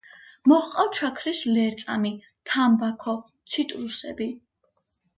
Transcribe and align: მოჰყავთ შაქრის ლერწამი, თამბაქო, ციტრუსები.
მოჰყავთ 0.51 1.01
შაქრის 1.01 1.43
ლერწამი, 1.59 2.13
თამბაქო, 2.55 3.17
ციტრუსები. 3.55 4.33